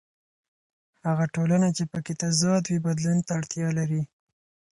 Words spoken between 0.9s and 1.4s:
هغه